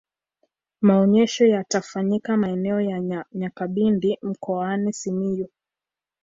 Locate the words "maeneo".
2.37-2.81